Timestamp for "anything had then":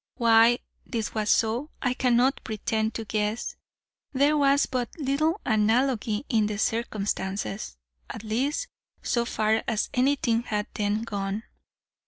9.93-11.03